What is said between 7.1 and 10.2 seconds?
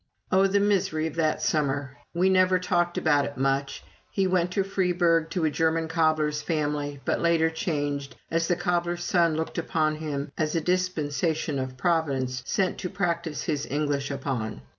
later changed, as the cobbler's son looked upon